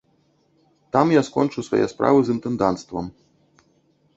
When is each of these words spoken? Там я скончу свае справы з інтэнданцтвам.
Там 0.95 1.11
я 1.13 1.21
скончу 1.27 1.65
свае 1.67 1.81
справы 1.93 2.19
з 2.25 2.29
інтэнданцтвам. 2.37 3.05